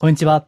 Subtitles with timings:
[0.00, 0.46] こんにちは。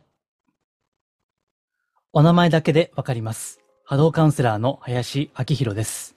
[2.13, 3.59] お名前だけでわかります。
[3.85, 6.15] 波動カウンセラーの林明宏です。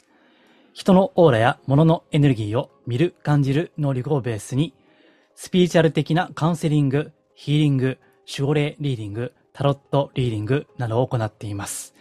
[0.72, 4.76] 人のオーラや物のエネルギーを見る、感じる能力をベースに、
[5.34, 7.98] スピリチュアル的なカウンセリング、ヒーリング、
[8.32, 11.96] 守護霊リーディング、タロットリーディングなどを行っています。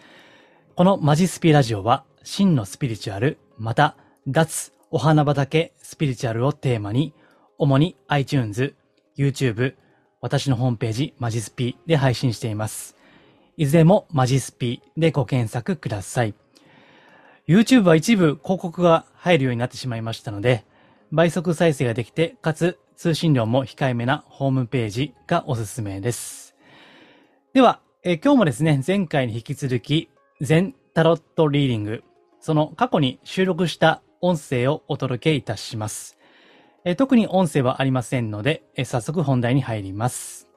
[0.76, 3.96] このマジスピラジオは、真のスピリチュアル、また、
[4.26, 7.14] 脱お花畑スピリチュアルをテーマに、
[7.56, 8.74] 主に iTunes、
[9.16, 9.76] YouTube、
[10.22, 12.96] 私のホームページ、マジスピで配信しています。
[13.56, 16.34] いずれもマジスピでご検索ください。
[17.48, 20.64] YouTube は一部広告が入るようになってしまいましたので、
[21.10, 26.54] 倍速再生ができて、かつ通信量も控えめなホームページがおすすめです。
[27.52, 30.08] では、え今日もですね、前回に引き続き、
[30.40, 32.04] 全タロットリーディング、
[32.40, 36.16] その過去に収録した音声をお届けいたします。
[36.84, 40.48] え特に音声はありませんので、え早速本題に入ります。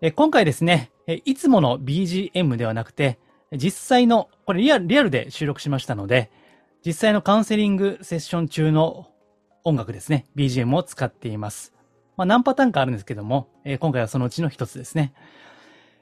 [0.00, 3.18] え今回ですね、えいつもの BGM ではなくて、
[3.52, 6.30] 実際の、これリアルリアルで収録しましたので、
[6.84, 9.10] 実際のカウンセリングセッション中の
[9.64, 11.74] 音楽ですね、BGM を使っています。
[12.16, 15.12] まあ何パターンかあるんですけども、え今回はそのうちの一つですね。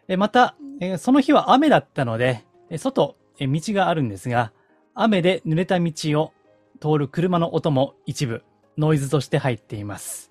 [0.06, 4.52] えまた、えその日は雨だったので、え外、え道があるんですが、
[4.94, 5.92] 雨で濡れた道
[6.22, 6.32] を
[6.80, 8.44] 通る車の音も一部
[8.78, 10.30] ノイズとして入っています。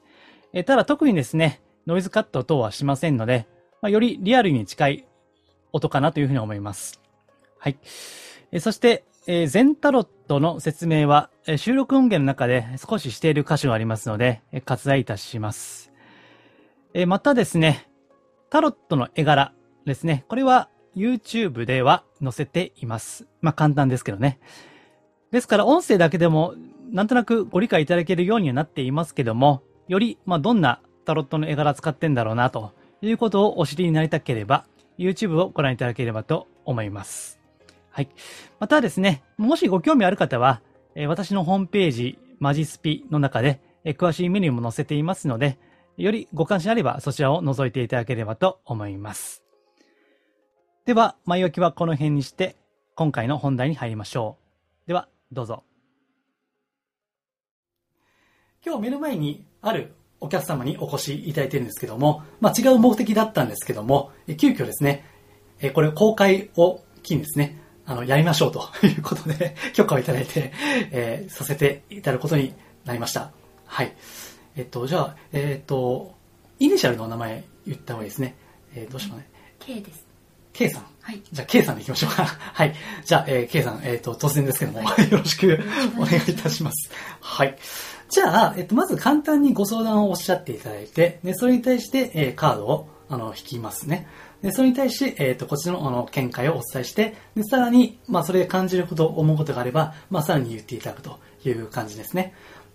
[0.54, 3.48] えただ特にですね、ノイズカット等はしませんので、
[3.82, 5.06] まあ、よりリアルに近い
[5.74, 7.02] 音かなというふうに思います。
[7.60, 7.78] はい。
[8.52, 15.92] えそして、えー全タロットの説明は、え収録音源の中で少ししている箇所がありますので、え割愛いたします。
[16.94, 17.90] えまたですね、
[18.50, 19.54] タロットの絵柄
[19.86, 20.26] ですね。
[20.30, 23.28] これは YouTube では載せています。
[23.42, 24.40] まあ簡単ですけどね。
[25.32, 26.56] ですから音声だけでも
[26.96, 34.66] なんとなくご理解いただけるようにはなっていますけども、よりまあどんなタロットの絵柄使ってんだろうなということをお知りになりたければ、
[34.98, 37.42] YouTube をご覧いただければと思います。
[37.90, 38.08] はい。
[38.62, 40.62] またですね、もしご興味ある方は、
[40.96, 45.60] え私のホームページ、マジスピの中で、え詳しいメニューも載せていますので、
[45.98, 49.44] よりご関心あればそちらを覗いていただければと思います。
[50.86, 52.56] では、前置きはこの辺にして、
[52.96, 54.38] 今回の本題に入りましょ
[54.86, 54.88] う。
[54.88, 55.66] では、どうぞ。
[58.66, 65.06] 今日目の前にあるお客様にお越しいただいているんですけども、まあ、違う目的だったんですけども、え急遽ですね、
[65.60, 70.52] えこれ公開を機にですね、あの、やりましょうと いうことで、許可をいただいて、
[70.92, 72.56] えーさせていただくことに
[72.86, 73.32] なりました。
[73.68, 73.94] はい。
[74.56, 76.16] えっと、じゃあ、えっと、
[76.58, 78.36] イニシャルのお名前言った方がいいですね。
[78.74, 79.30] えーどうしようかね。
[79.60, 80.06] K です。
[80.54, 80.86] K さん。
[81.02, 81.22] はい。
[81.32, 82.26] じゃあ、K さんで行きましょうか。
[82.54, 82.74] はい。
[83.04, 85.60] じゃあ、えー K さん、えっ、と、突然ですけども、よろしく
[85.98, 86.90] お願いいたします。
[87.22, 87.56] はい。
[88.10, 94.08] じゃあ、えっ、と、まず簡単にご相談をおっしゃっていただいて、で、それに対して、えーカードを、あの、引きますね。
[94.42, 102.34] で、それに対して、えっ、と、こっちの、あの、見解をお伝えして、で、さらに、まあ、それで感じること、思うことがあれば、まあ、さらに言っていただくという感じですね。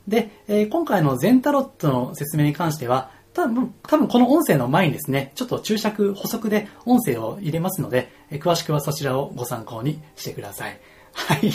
[0.09, 10.81] で、えー今回の全タロットの説明に関しては、多分、多分この音声の前にですね、ちょっと注釈、補足で音声を入れますので、えー詳しくはそちらをご参考にしてください。
[11.13, 11.53] はい。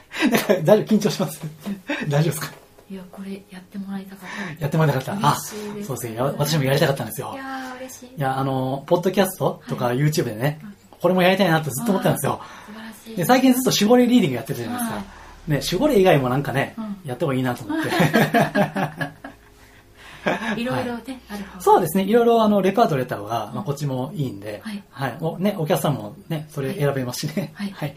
[0.64, 0.96] 大丈夫？
[0.96, 1.40] 緊張します？
[2.08, 2.67] 大丈夫ですか？
[2.90, 4.60] いや、これやってもらいたかった。
[4.60, 5.28] やってもらいたかった。
[5.28, 6.14] あ、そうですね。
[6.14, 7.36] や私もやりたかったんですよい。
[7.36, 8.08] やー、嬉しい。
[8.08, 10.60] いや、あの、ポッドキャストとかは YouTube でね、
[11.00, 12.40] これもやりたいなってずっと思ってたんですよ。
[12.66, 13.16] 素晴らしい。
[13.16, 14.96] で、最近ずっと守護霊リーディングやってるじゃないですか。
[14.96, 15.04] はい
[15.48, 17.88] ね、守護霊以外もなんかね、うんやった方がいいなと思って。
[20.60, 22.04] いろいろね、あるそうですね。
[22.04, 27.52] いろいろあの、レパートリーた方が、まあ、こっちもいいんで、はいおね、お客さんもね、それ選べますしね。
[27.54, 27.94] はいはい。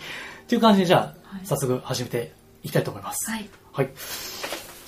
[0.48, 1.02] という感じで、じゃあ、
[1.36, 2.32] はい早速始めて
[2.64, 3.30] いきたいと思います。
[3.30, 3.50] はい。
[3.74, 3.90] はい。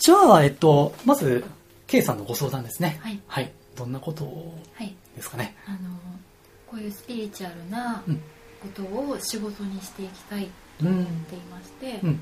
[0.04, 1.46] じゃあ、えっと、まず、
[1.88, 3.00] K さんのご相談ですね。
[3.02, 3.54] はいはい。
[3.74, 4.26] どんなこと
[4.74, 4.94] はい。
[5.16, 5.56] ですかね。
[5.66, 5.78] あの、
[6.68, 8.22] こういうスピリチュアルなうん
[8.62, 12.20] ことを仕事にしていきたいと思っていまして、うん。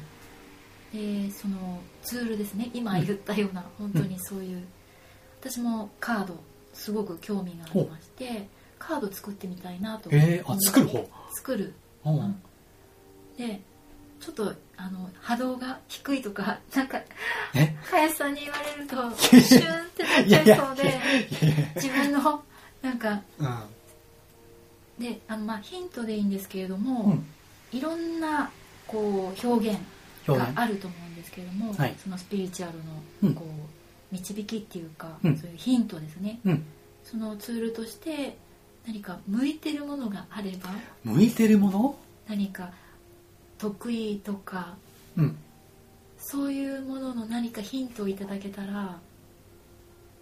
[1.25, 4.63] で、そのツールですね、今言ったような、本当にそういう、
[5.39, 6.35] 私もカード、
[6.75, 8.47] すごく興味がありまして、
[8.77, 10.33] カード作ってみたいなと思って。
[10.35, 11.09] えー、あ、作る方？
[11.33, 11.73] 作る
[12.05, 12.41] うんうん
[13.39, 13.59] で
[14.19, 14.53] ちょっと
[14.83, 16.99] あの波動が低いとか なんか
[17.53, 17.75] え？
[17.83, 20.99] 林さんに言われるとシュンってなっちゃいそうで
[21.75, 22.43] 自分の
[22.81, 23.59] なんかうん。
[25.03, 27.25] であのまあヒントでいいんですけれども、うん。
[27.71, 28.49] いろんな
[28.87, 29.79] こう表現
[30.27, 30.51] が。
[30.55, 32.77] あると思うんですけれども、はいそのスピリチュアル
[33.23, 36.65] うんのこう導きっていうか、うんそういうヒントですねうん。
[37.03, 38.37] そのツールとして
[38.85, 40.69] 何か向いてるものがあれば
[41.03, 41.95] 向いてるもの？
[42.27, 42.71] 何か
[43.61, 44.75] 得意とか
[45.17, 45.37] うん。
[46.17, 48.99] そういうものの何かヒントをいただけたら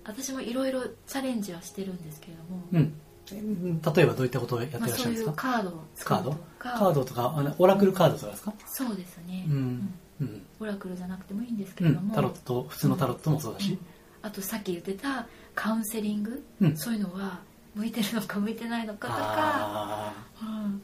[0.06, 2.80] 私もいろいろチャレンジはしてるんですけれども、うん。
[2.80, 6.38] うん例えばどういったことをやってらまあ、そういうっしゃるんですか、カードをカード。
[6.58, 8.54] カードとか、あのオラクルカードとかですか？
[8.66, 9.54] そうですね、うん。
[9.54, 9.94] うん。
[10.22, 13.78] うんオラクルじゃなくてもいいんですけれども、うん、タロットと、普通のタロットもそうだし。
[14.22, 16.78] あとさっき言ってたカウンセリング、うん。
[16.78, 17.40] そういうのは
[17.76, 20.82] 向いてるのか向いてないのかとか、あうん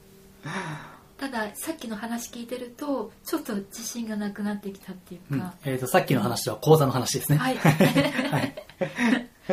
[1.17, 7.37] たださっきの話聞いてるとちょっと自信がなくなってきたっていーうんうか、えっ、と、さっきの話は講座の話ですね。
[7.37, 7.57] はい。
[7.57, 8.55] はい。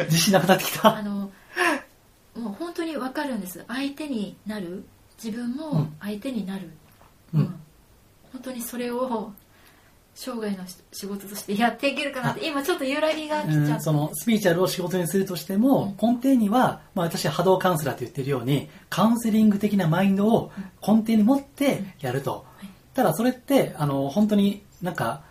[0.06, 0.96] 自信なくなってきた。
[0.96, 1.30] あの
[2.34, 3.64] もう本当に分かるんです。
[3.68, 4.84] 相手になる。
[5.22, 5.96] 自分うもん。
[6.00, 6.70] 相手になる、
[7.34, 7.60] うん。
[8.32, 9.32] 本当にそれを
[10.14, 20.52] 生涯のし仕事としてやっていけるかなって今ちょっと揺らぎが来ちゃっそのスピーチャルを仕事にするとしても、根底には、まあ、私は波動カウンセラーと言ってるようにカウンセリング的なマインドを
[20.86, 22.68] 根底に持ってやると、はい。
[22.94, 25.22] ただそれってあの本当になんか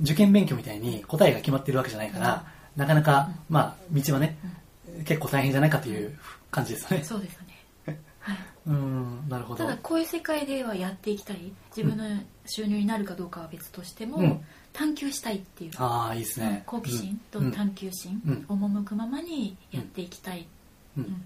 [0.00, 2.44] 受験勉強みたいに答えが決まってるわけじゃないから、
[2.76, 4.36] なかなか、まあ、道はね、
[5.04, 6.16] 結構大変じゃないかという
[6.50, 7.04] 感じですよね。
[7.04, 7.38] そうです
[7.86, 8.36] ね、はい、
[8.68, 9.64] うんなるほど。
[9.64, 11.52] ただこういう世界ではやっていきたい。
[11.74, 12.04] 自分の
[12.46, 14.40] 収入になるかどうかは別としても、うん。
[14.72, 15.70] 探求したいっていう。
[15.78, 16.62] ああいいですね。
[16.66, 17.52] 好奇心とうん。
[17.52, 18.46] 探求心、うん。
[18.48, 20.46] 赴くままにやっていきたい、
[20.96, 21.04] うん。
[21.04, 21.22] うん。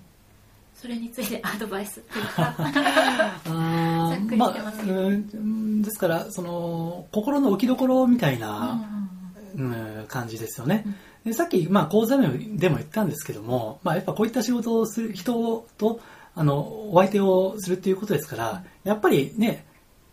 [0.75, 5.09] それについて アドバイスっていうかあ ざっくりーまあしてますけど。
[5.09, 8.83] うんですからその心の置きどころみたいな、
[9.57, 10.85] うんうん感じですよね。
[11.25, 16.01] でさっき、まあ、講座でもでも言ったんですけども、まあ、やっぱこういった仕事をする人と、
[16.35, 19.67] あの、お相手をするっていうことですから、やっぱりね、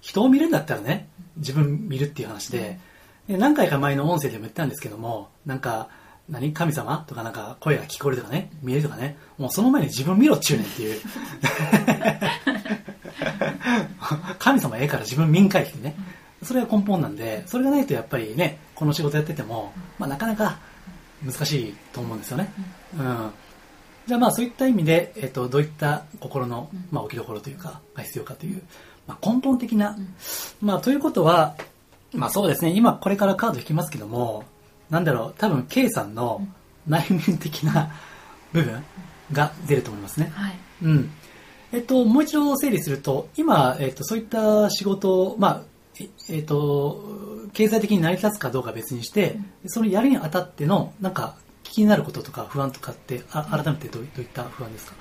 [0.07, 2.79] 人を見るんだったらね、自分見るっていう話で、
[3.27, 5.89] で何回か前の音声でも言ったんですけども、なんか、
[6.29, 6.53] 何？
[6.53, 7.03] 神様？
[7.09, 10.99] とかなんか声が聞こえるとかね、見えるとかね、もうその前に自分見ろっちゅうねんっていう。
[14.39, 15.93] 神様ええから自分見んかいってね。
[16.41, 20.57] それが根本なんで、それがないとやっぱりね、この仕事やってても、まあなかなか
[21.21, 22.53] 難しいと思うんですよね。
[22.97, 23.31] うん。
[24.07, 28.61] じゃあまあそういった意味で、えっと、どういった心の、まあ置きどころというか、が必要かという、
[29.07, 29.97] まあ根本的な、
[30.61, 31.55] まあということは、
[32.13, 34.43] まあそうですね、今これからカード引きますけども、
[34.89, 36.45] なんだろう、多分 K さんの
[36.87, 37.91] 内面的な
[38.53, 38.83] 部分
[39.31, 40.31] が出ると思いますね。
[40.33, 40.55] はい。
[40.83, 41.11] うん。
[41.73, 45.61] えっと、もう一度整理すると、今、えっと、そういった仕事を、まあ、
[45.99, 47.03] ええっと、
[47.53, 54.95] 経済的に成り立つかどうかは別にして、そのやるにあたっての、なんか、気になることとか不安とかって、あ改めてどういった不安ですか？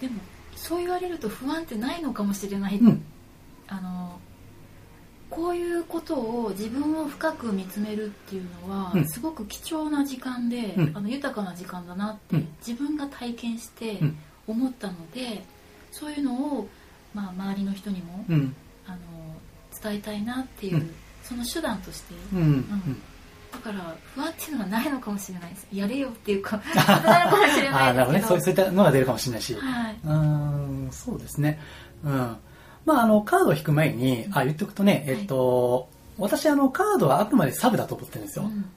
[0.00, 0.14] でも
[0.60, 3.02] そう言われると不安ってないのかもしれない、うん。
[3.66, 4.20] あの
[5.30, 9.08] こういうことを自分を深く見つめるっていうのは、うん。
[9.08, 10.96] すごく貴重な時間で、うん。
[10.96, 12.48] あの豊かな時間だなって、うん。
[12.66, 14.18] 自分が体験してうん。
[14.46, 15.44] 思ったので、
[15.92, 16.68] そういうのを、
[17.14, 18.54] まあ、周りの人にも、うん。
[18.86, 18.98] あの
[19.82, 20.94] 伝えたいなっていう、うん。
[21.22, 22.64] その手段としてうん。
[23.52, 23.62] うん。
[23.62, 28.24] だから不安っていうのはないのかもしれないですやれよっていうか なのかもしれああ、なるほどね。
[28.26, 29.54] そうそういったのが出るかもしれないし。
[29.54, 31.60] はい、うーん、そうですね。
[32.04, 32.36] うん。
[32.86, 35.88] まあ、あの、カードを引く前に、あ、言っておくとね、えっと、
[36.18, 38.44] 私、あの、カードはあくまでサブだと思ってるんですよ。
[38.44, 38.70] うん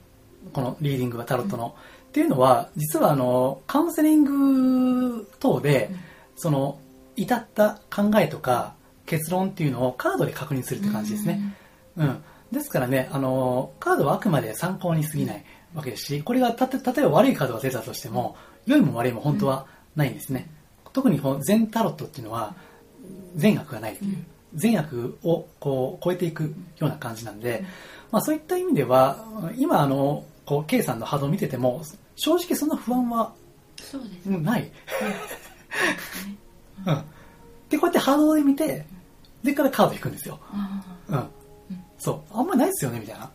[0.52, 1.74] このリーディングはタロットの。
[2.08, 5.90] っていうのは、実はあの、カウンセリング等で、
[6.36, 6.78] その、
[7.16, 8.74] 至った考えとか
[9.06, 11.56] 結論っていうのをカードで確認するって感じですね。
[11.96, 12.24] うん。
[12.54, 18.36] ですからね、あの、カードはあくまで参考に過ぎないわけですし、これがたと、例えば悪いカードが出たとしても、
[18.66, 19.66] 良いも悪いも本当は
[19.96, 20.48] ないんですね。
[20.92, 22.54] 特にこの全タロットっていうのは、
[23.36, 27.64] 善悪がないという、善悪をこう超えていくような感じなんで、
[28.10, 29.24] まあそういった意味では、
[29.58, 31.82] 今あの、こう、K さんの波動を見てても、
[32.16, 33.32] 正直そんな不安は
[33.80, 34.62] そうですうんない。
[34.62, 34.72] ね
[36.86, 37.04] うん。
[37.68, 38.86] で、こうやって波動で見て、
[39.42, 40.38] でからカード引くんですよ。
[40.52, 41.28] あうん。
[42.04, 42.38] そう。
[42.38, 43.30] あんまりないですよね、みたいな。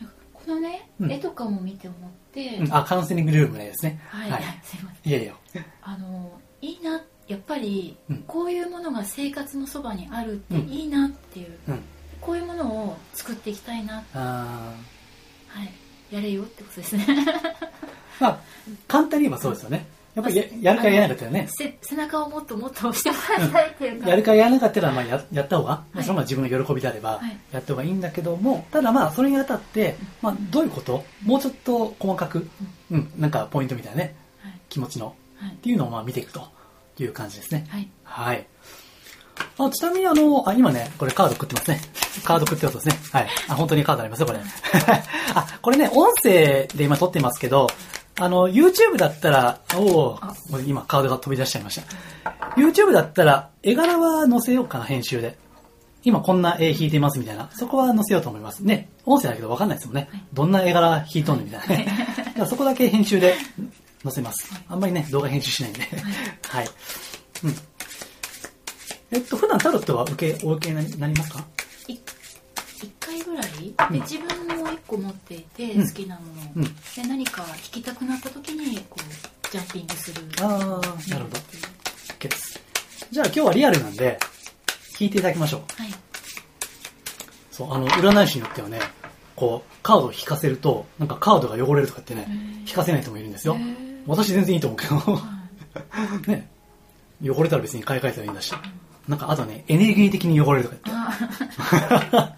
[0.00, 4.00] ーこのね、うん絵とかも見て思って、うんあ、カウンセリングルームねですね。
[4.08, 5.34] はい、はい、すいませんいやいや。
[5.82, 11.80] あのいいなやっぱり、うんこういうものが生活のそばにあるってうんいいなっていう、うん。
[12.22, 14.72] こういうものを作っていきたいなあ
[15.48, 18.38] はいやれよってことですねーまあ、
[18.88, 19.86] 簡単に言えばそうですよね。
[20.14, 21.48] やっぱりややるかやらなかったらね。
[21.48, 32.48] せ背中をもっともっと押してもらいたいっていうか、やるかやらなかったら、まあや、やった方が、まあいそれは自分の喜びであればはい、やった方がいいんだけども、ただまあ、それにあたって、まあ、どういうこともうちょっと細かく、
[32.90, 36.42] うん、なんかポイントみたいなね、はい気持ちの、はいっていうのをまあ見ていくと
[36.98, 37.66] いう感じですね。
[37.68, 38.46] はいはい。
[39.58, 41.80] あ、ちなみにあの、あ、今ね、これカード食ってますね。
[42.24, 42.98] カード食ってことですね。
[43.12, 43.28] はい。
[43.48, 44.40] あ、本当にカードありますよ、これ。
[45.34, 47.68] あ、これね、音声で今撮ってますけど、
[48.20, 50.18] あの、YouTube だったら、お
[50.52, 51.82] お今カードが飛び出しちゃいました。
[52.56, 55.38] YouTube だったら、絵柄は載せようかな、編集で。
[56.04, 57.50] 今こんな絵引いてますみたいな。
[57.52, 58.60] そこは載せようと思います。
[58.64, 60.08] ね、音声だけど分かんないですもんね。
[60.10, 61.86] はいどんな絵柄引いとんねんみたいなね。
[62.18, 63.34] だからそこだけ編集で
[64.02, 64.62] 載せますはい。
[64.68, 65.80] あんまりね、動画編集しないんで。
[65.80, 65.90] はい
[66.48, 66.68] はい。
[67.44, 67.56] うん。
[69.10, 71.44] えっと、普段タロットは受け、お受けになりますか？
[72.84, 73.46] い一回ぐらい？
[73.56, 73.92] うん。
[73.92, 75.86] で自分も一個持っていてうん。
[75.86, 76.22] 好きなも
[76.56, 76.70] ので
[77.08, 80.22] 何か弾きたくなった時にこうジャンピングする。
[80.40, 81.36] あーなるほど
[82.18, 82.60] ?OK です。
[83.10, 84.18] じゃあ今日はリアルなんで、
[84.96, 85.82] 聞いていただきましょう。
[85.82, 85.94] はい。
[87.50, 88.78] そう、あの、占い師によってはね、
[89.34, 92.26] こう、カードを引かせると、なんかカードが汚れるとかってね
[92.66, 93.56] 引かせない人もいるんですよ。
[94.06, 95.22] 私全然いいと思うけど、は
[96.26, 96.28] い。
[96.30, 96.50] ね、
[97.24, 98.52] 汚れたら別に買い替えたらいいんだし。
[99.08, 101.08] なんかあとね、エネルギー的に汚れるとか
[102.10, 102.37] 言って。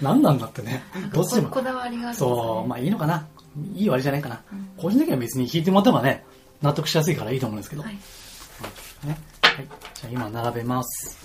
[0.00, 0.82] あ何なんだってね。
[1.12, 1.62] どうしてもここ。
[1.62, 3.26] だわりがあるねそう、まあいいのかな。
[3.74, 4.42] いい割りじゃないかな。
[4.52, 6.24] うん個人的には別に引いてもらった方がね、
[6.62, 7.82] 納得しやすいからいいと思うんですけど。
[7.82, 9.18] はいね。
[9.42, 9.66] はい。
[9.94, 11.18] じゃあ今並べます。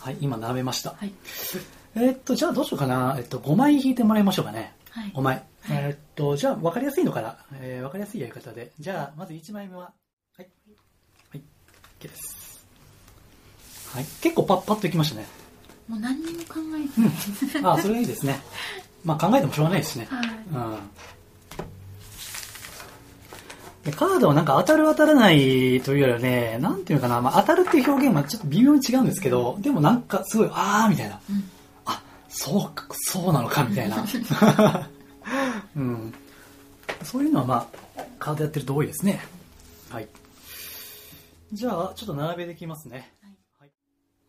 [0.00, 0.90] はい、今並べました。
[0.90, 1.12] はい
[1.96, 3.14] えーっと、じゃあどうしようかな。
[3.18, 4.74] えっと、5枚引いてもらいましょうかね。
[4.90, 5.44] はい5枚。
[5.70, 8.72] えーっと、じゃあ分かりやすいのから、えー、分かりやすいやり方で。
[8.78, 9.92] じゃあ、まず1枚目は、
[10.36, 10.48] はい。
[11.30, 11.42] はい。
[12.00, 12.43] OK です。
[13.94, 14.04] はい。
[14.20, 15.26] 結構パッパッといきましたね。
[15.88, 18.40] もう何にも考えてないです、あ、それいいですね。
[19.04, 20.08] まあ考えてもしょうがないですしね。
[20.10, 20.78] はいうん。
[23.84, 31.20] でカードはなんか当たる当たらないというよりはね、なんていうのかな、まあ当たるっていう表現はちょっと微妙に違うんですけど、でもなんかすごい、あーみたいな。
[31.30, 31.50] うん
[31.84, 34.02] あ、そうか、そうなのか、みたいな。
[35.76, 36.14] うん。
[37.04, 39.20] そういうのはまあ、カードやってると多いですね。
[39.90, 40.08] はい。
[41.52, 43.12] じゃあ、ちょっと並べていきますね。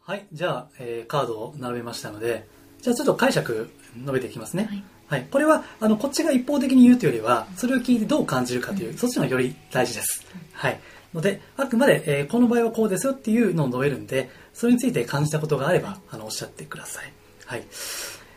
[0.05, 0.17] はい。
[0.19, 0.27] はい。
[0.33, 2.47] じゃあ、えーカードを並べましたので、
[2.81, 4.65] じゃあちょっと解釈述べていきますね。
[4.69, 5.27] はいはい。
[5.29, 10.25] これは、あの、こっちが一方的に言うというよりは、それを聞いてどう感じるかという、そっちの方がより大事です。
[10.51, 10.79] はい。
[11.13, 17.13] ので、あくまで、えーこの場合はこうですよっていうのを述べるんで、それについて感じたことがあれば、あの、おっしゃってください。
[17.45, 17.63] はい。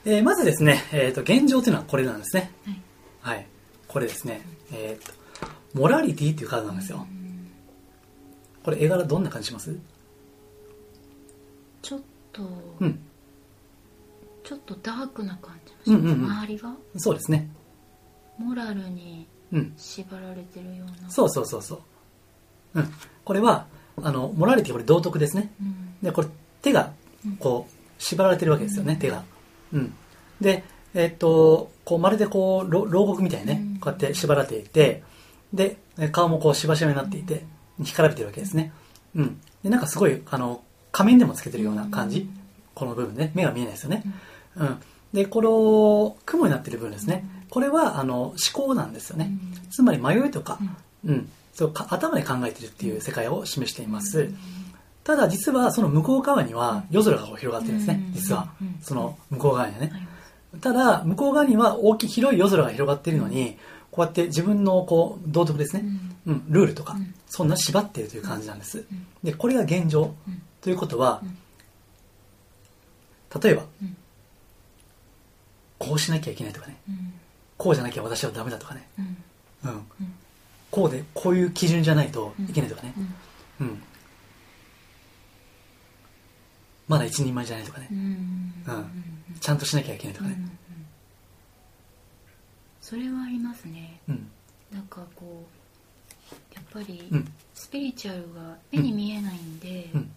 [0.04, 2.52] えーまずですね、えっ、と、現状というのはこれなんですね。
[2.66, 2.80] はい
[3.22, 3.46] はい。
[3.88, 4.42] これですね。
[4.70, 5.12] えっ、と、
[5.72, 7.06] モラリティっていうカードなんですよ。
[8.62, 9.74] これ絵柄どんな感じします？
[11.82, 12.00] ちょっ
[12.32, 12.42] と、
[12.80, 12.98] うん。
[14.44, 16.74] ちょっとダークな感じがします、うんうんうん周りが？
[16.96, 17.48] そうですね。
[18.38, 19.74] モラルにうん。
[19.76, 21.76] 縛られてるようなそうそうそうそ
[22.74, 22.80] う。
[22.80, 22.92] うん。
[23.24, 23.66] これは、
[24.02, 25.52] あの、モラリティこれ道徳ですね。
[25.60, 26.28] うんで、これ
[26.62, 26.92] 手が、
[27.40, 29.24] こう、縛られてるわけですよね、手が。
[29.72, 29.94] うん。
[30.40, 30.62] で、
[30.94, 35.02] えっと、こう、まるでこう、ろ牢獄みたいにねうん、こうやって縛られていて、
[35.52, 35.76] で、
[36.12, 37.44] 顔もこう、しばしばになっていて、
[37.82, 38.72] 干からびてるわけですね。
[39.16, 39.40] うん。
[39.62, 40.62] で、なんかすごい、あの、
[40.98, 42.28] 仮面でもつけてるような感じ？
[42.74, 44.02] この部分ね、目が見えないですよね。
[44.56, 44.78] うん。
[45.12, 47.24] で、この、雲になってる部分ですね。
[47.50, 49.30] これは、あの、思考なんですよね。
[49.70, 50.58] つまり迷いとか、
[51.04, 54.34] うん、そうか頭で考えてるっていう世界を示しています。
[55.04, 58.02] ただ実はその向こう側には夜空が広がってるんですね。
[58.08, 58.52] うん、実は。
[58.60, 58.76] うん。
[58.82, 59.92] その向こう側にはね。
[60.60, 63.56] ただ向こう側には大きい広い夜空が広がっているのに、
[63.92, 65.84] こうやって自分のこう道徳ですね、
[66.26, 66.94] うん、ルールとか。
[66.94, 68.78] うん、そんな縛っているという感じなんです。
[68.80, 68.84] ん。
[69.22, 70.16] で、これが現状。
[70.26, 71.26] うんということはう
[73.38, 73.96] ん、例えばうん、
[75.78, 77.12] こうしなきゃいけないとかね、うん。
[77.56, 79.16] こうじゃなきゃ私はダメだとかね、うん。
[79.64, 79.82] うん、
[80.70, 82.94] こうで、こういう基準じゃないといけないとかね、
[83.60, 83.66] うん。
[83.66, 83.82] うん。
[86.88, 87.88] まだ一人前じゃないとかね。
[87.90, 87.98] う、ん。
[87.98, 89.04] うん。
[89.40, 90.50] ちゃんとしなきゃいけないとかね、うん。
[92.80, 94.00] それはありますね。
[94.08, 94.30] うん、
[94.72, 95.58] なんかこう
[96.54, 100.10] やっぱりうん、スピリチュアルが目に見えないんで、うん、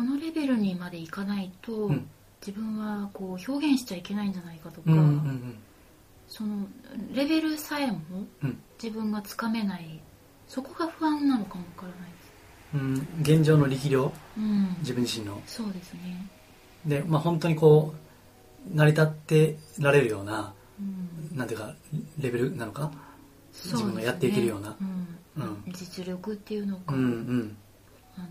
[0.00, 2.08] このレベルにまでいかないと、うん。
[2.40, 5.58] 自分はこう表現しちゃいけないんじゃないかとか、うん、うん、
[6.26, 6.66] その
[7.12, 8.00] レベルさえも
[8.42, 10.00] うん、自分がつかめない
[10.48, 13.28] そこが不安なのかもわからないです。
[13.28, 14.74] うん、現状の力量、うん。
[14.78, 15.38] 自分自身の。
[15.46, 16.26] そうですね。
[16.86, 17.94] で、まあ本当にこ
[18.72, 21.36] う、成り立ってられるような、うん。
[21.36, 21.74] なんていうか、
[22.18, 22.84] レベルなのか？
[22.84, 22.90] ね。
[23.52, 24.74] 自分がやっていけるような。
[25.36, 25.42] うん。
[25.42, 25.62] うん。
[25.74, 27.56] 実力っていうのか、うん、うん、
[28.16, 28.26] あの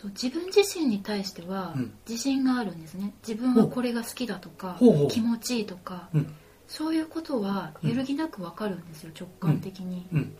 [0.00, 1.92] そう自分自身に対してはうん。
[2.08, 3.12] 自信があるんですね。
[3.26, 4.78] 自分はこれが好きだとか
[5.10, 6.34] 気持ちいいとかうん、
[6.66, 10.36] そういうことは揺るぎなくわかるんですよ直感的に、うん、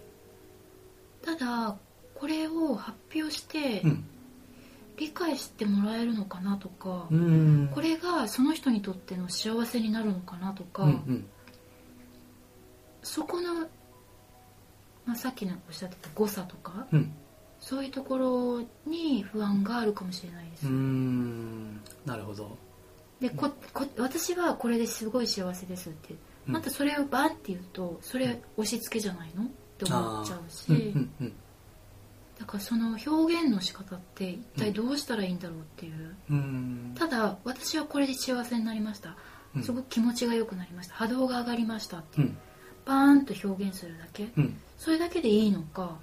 [1.23, 1.77] ただ
[2.15, 4.05] これを発表してうん、
[4.97, 11.27] 理解してもらえるのかなとか、うん、これがその人にとっての幸せになるのかなとか、うん、うん、
[13.03, 13.55] そこの、
[15.05, 17.13] まあ、さっきのおっしゃってた誤差とかうん、
[17.61, 22.57] そういうところに不安があるかもしれないです、うん、なるほど。
[23.21, 26.15] でここ私はこれですごい幸せですって
[26.49, 26.51] う。
[26.51, 26.55] ん。
[26.55, 29.45] またそれをバンって言うとそれ押し付けじゃないの？
[29.45, 29.47] っ
[29.79, 31.33] て思っちゃうし、うん、うん、うん、
[32.39, 36.95] だからその表現の仕方って一体どうしたらいいんだろうっていう、うん。
[36.99, 39.17] ただ私はこれで幸せになりました。
[39.55, 39.63] うん。
[39.63, 40.95] すごく気持ちが良くなりました。
[40.95, 42.25] 波動が上がりましたってう。
[42.25, 42.39] ん。
[42.87, 44.31] バーンと表現するだけ。
[44.37, 44.57] うん。
[44.79, 45.99] それだけでいいのか、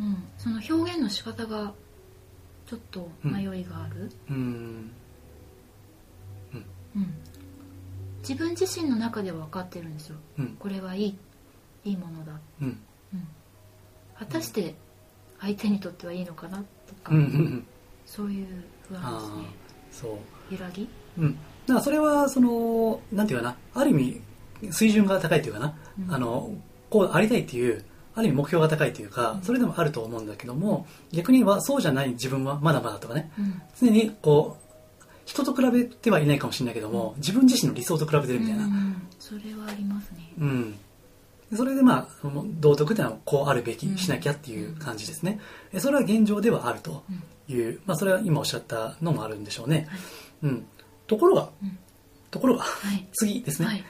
[0.00, 0.06] うん。
[0.06, 1.72] うん、その表現の仕方が
[2.66, 4.90] ちょっと迷いがある、うん。
[6.96, 7.14] うん。
[8.20, 10.16] 自分自身の中では分かってるんですよ。
[10.38, 10.56] うん。
[10.58, 11.18] これはいい
[11.84, 12.32] いいものだ、
[12.62, 12.78] うん。
[13.12, 13.28] うん、
[14.18, 14.74] 果たして
[15.40, 16.64] 相手にとってはいいのかなと
[17.02, 17.18] か、うん。
[17.18, 17.66] うん。
[18.06, 18.46] そういう
[18.88, 19.34] 不安あですね。
[19.36, 20.54] あそう。
[20.54, 21.38] 揺らぎ、うん、だ
[21.74, 23.56] からそれはそのなんていうかな。
[23.74, 24.20] ある意味
[24.70, 26.14] 水準が高いというかな、うん。
[26.14, 26.50] あの
[26.88, 27.84] こうありたいっていう
[28.16, 33.32] ある意味目標が高いというかそれでもあると思うんだけども逆にはそうじゃない自分はまだまだとかね。
[33.38, 33.62] うん。
[33.80, 34.64] 常にこう
[35.24, 39.08] 人と比べてはいないかもしれないけども自分自身の理想と比べてるみたいな、うん。
[39.18, 40.32] それはありますね。
[40.38, 40.78] うん、
[41.56, 42.28] それでまあ
[42.60, 43.96] 道徳っていうのはこうあるべきうん。
[43.96, 45.40] しなきゃっていう感じですね。
[45.72, 47.22] えそれは現状ではあるとうん。
[47.46, 50.00] いう、まあ、それは今おっしゃったのもあるんでしょうね、はい。
[50.44, 50.66] うん、
[51.06, 51.78] ところがうん。
[52.30, 53.06] ところがはい。
[53.12, 53.68] 次ですね。
[53.68, 53.84] はい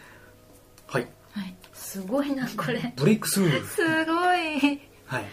[1.85, 2.93] すごいなこれ。
[2.97, 3.67] ブレイクスルー。
[3.67, 4.81] すごい。
[5.07, 5.25] はい。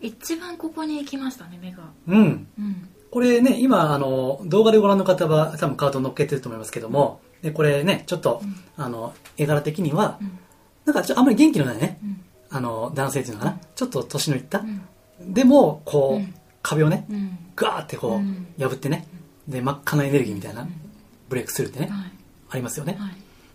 [0.00, 1.84] 一番ここに行きましたね目が。
[2.08, 2.48] うん。
[2.58, 2.88] うん。
[3.10, 8.54] これね今あの動画でご覧の方は多分カード載っけてると思いますけどもでこれねちょっと、うん。
[8.76, 10.38] あの絵柄的にはうん。
[10.84, 12.24] なんかちょあんまり元気のないねうん。
[12.50, 13.60] あの男性っていうのかな。
[13.74, 15.32] ちょっと年のいった、うん。
[15.32, 16.34] でもこう、うん。
[16.62, 17.38] 壁をねうん。
[17.54, 18.46] ガーってこう、うん。
[18.58, 19.06] 破ってね
[19.48, 20.80] で真っ赤なエネルギーみたいな、うん。
[21.28, 22.12] ブレイクスルーってね、はい。
[22.50, 23.12] ありますよね、はい。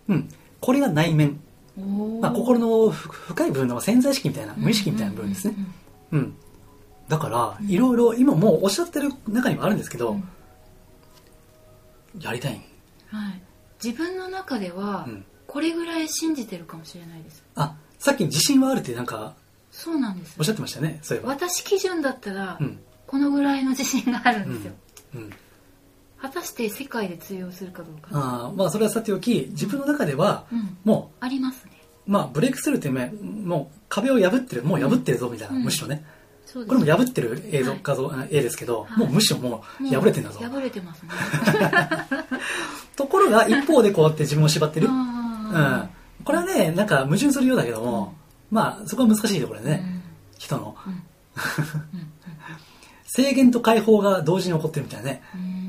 [0.09, 0.29] うん。
[0.59, 1.39] これが内面、
[1.77, 5.55] まあ、心のふ深い部分の潜在意識みたいな無意識みたいな部分ですね、
[6.11, 6.35] うんうん
[7.11, 10.23] だからいろいろ今もうおっしゃってる中にもあるんですけど、うん。
[12.21, 12.53] やりたい。
[13.07, 13.41] はい。
[13.83, 15.25] 自分の中ではうん。
[15.45, 17.43] これぐらい信じてるかもしれないです。
[17.55, 19.33] あさっき自信はあるってなんか
[19.71, 20.35] そうなんです。
[20.39, 21.33] おっしゃってましたよねそういえば。
[21.33, 22.79] 私基準だったらうん。
[23.07, 24.73] このぐらいの自信があるんですよ。
[25.15, 25.29] うん
[26.21, 28.09] 果たして世界で通用するかどうか。
[28.11, 30.77] あーまあそれはさておき自分の中ではうん。
[30.83, 31.71] もありますね。
[32.07, 35.63] う、まあ、ブレイクスルーってねもう壁を破ってるもう破ってるぞみたいな、うん。
[35.63, 36.05] むしろね。
[36.53, 37.79] これも破ってる映像、はい。
[37.81, 38.99] 画像あ絵ですけど、はい。
[38.99, 40.39] もうむしろもう破れてんだぞ。
[40.39, 41.09] 破れてますね。
[42.95, 45.89] ところが 一方でこうやって自分を縛ってる、うん、あ
[46.23, 48.13] これはねなんか矛盾するようだけども、
[48.51, 50.03] まあそこは難しいところでーね、
[50.37, 50.75] 人の。
[50.85, 50.93] うん。
[50.93, 51.01] うん。
[53.07, 55.60] 制限と解放が同時に起こってるみたいなね、うんうん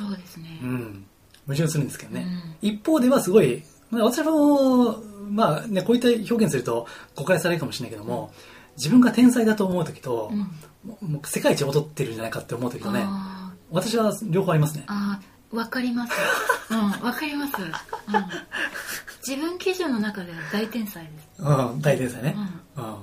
[0.00, 0.58] そうですね。
[0.62, 1.04] うん、
[1.46, 2.26] 矛盾するんですけどね、
[2.62, 2.68] うん。
[2.68, 4.96] 一方ではすごい、まあ、私も、
[5.28, 8.32] まあね、こういった表現すると誤解されるかもしれないけども
[8.76, 10.38] 自分が天才だと思う時と、うん。
[11.12, 13.02] もう世界一踊ってるんじゃないかって思う時とね。
[13.04, 14.84] あ私は両方ありますね。
[14.86, 16.12] ーあーわかります。
[16.70, 17.72] うんわかります、うん、
[19.26, 21.42] 自分基準の中では大天才です。
[21.42, 22.34] うん大天才ね、
[22.76, 22.84] うん。
[22.84, 22.96] うん。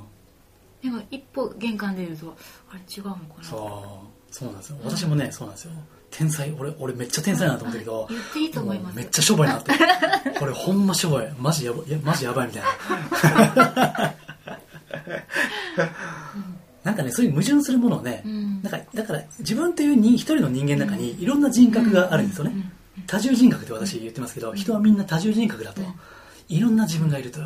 [0.82, 2.36] でも一歩玄関出ると
[2.72, 3.44] あれ違うのかな。
[3.44, 4.34] そう。
[4.34, 4.78] そうなんですよ。
[4.84, 5.72] 私もねそうなんですよ
[6.12, 8.96] 天才俺俺めっちゃ天才だなと思ったけど、言っていいと思います。
[8.96, 9.72] めっちゃしょぼいなって。
[10.40, 11.28] これほんましょぼい。
[11.38, 14.16] マジやばいやマジやばいみたいな。
[16.84, 18.62] なんかねそういう矛盾するものをね、うん。
[18.64, 22.72] なんかだから自分というに一人の人間の中にいろんな人格があるんですよね、うんうん
[23.06, 25.94] 多重人格って私言ってますけど、人はみんな多重人格だと、うん。
[26.50, 27.40] いろんな自分がいると、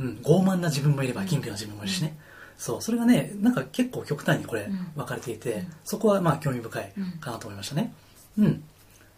[0.00, 2.16] うん、傲慢な自分もいればキングな自分もいるしね、
[2.58, 4.88] そうそれがねなんか結構極端にこれうん。
[4.94, 5.72] 分かれていて、うん。
[5.84, 7.92] そこはまあ興味深いうんかなと思いましたね。
[8.38, 8.62] うん。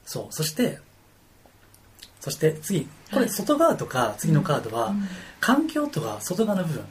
[0.05, 0.79] そうそして
[2.21, 2.89] そして次。
[3.13, 5.09] これ外側とか次のカードは、うん。
[5.41, 6.85] 環境とか外側の部分。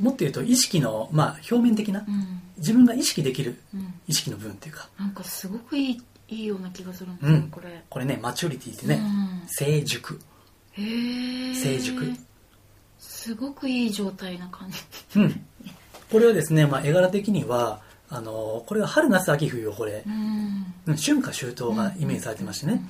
[0.00, 2.42] もっと言うと意識の、まあ、表面的なうん。
[2.58, 3.94] 自分が意識できるうん。
[4.08, 4.88] 意識の部分っていうか。
[4.98, 7.48] なんかすごくいいいいような気がするんですよ、うん。
[7.50, 7.84] これ。
[7.88, 9.46] これねマチュリティってね、うん。
[9.46, 10.18] 成熟。
[10.72, 12.12] へえ成熟。
[12.98, 14.78] すごくいい状態な感じ。
[15.20, 15.46] うん
[16.14, 20.04] これはですね、まあ、絵柄的にはあのこれは春夏秋冬をこれ。
[20.06, 20.12] う、ん。
[20.86, 22.84] うん春夏秋冬がイメージされてましてね、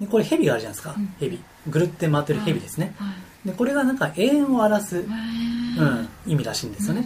[0.00, 0.06] うん。
[0.06, 1.12] でこれ蛇があるじゃないですか、うん。
[1.18, 1.40] 蛇。
[1.66, 3.10] ぐるって回ってる蛇ですね、は
[3.44, 3.48] い。
[3.48, 7.04] でこれがなんか永遠を表す、へうーん、意味らしいんですよね、う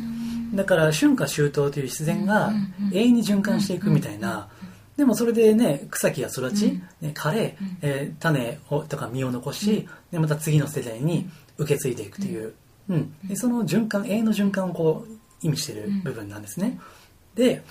[0.52, 0.56] ん。
[0.56, 2.52] だから春夏秋冬という自然が
[2.92, 4.48] 永遠に循環していくみたいな、
[4.98, 6.72] でもそれでね草木が育ち、うん。
[7.00, 7.78] ね、枯れ、うん。
[7.80, 12.52] えー種をとか実を残し、でまた次の世代に受け継いでいくという、
[12.90, 13.14] うん。
[13.24, 16.78] でその循環永遠の循環をこう意味している部分なんですね、
[17.34, 17.62] で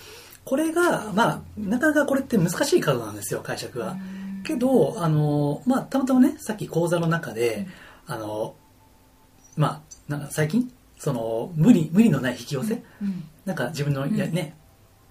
[0.43, 3.95] これがまあなかなかこれって難しいカードなんですよ解釈が、
[4.43, 7.67] けどあの、まあ、たまたまねさっき講座の中で、
[8.07, 8.55] あの
[9.55, 13.23] まあなんか最近その無理無理のない引き寄せ、うん。
[13.45, 14.33] なんか自分のや、うん。
[14.33, 14.55] ね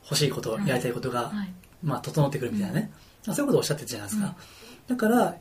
[0.05, 0.67] 欲しいこと、はい。
[0.69, 1.53] やりたいことが、はい。
[1.83, 2.93] まあ、整ってくるみたいなね、
[3.25, 4.37] そういうことをおっしゃってたじゃないですか、
[4.87, 5.35] だから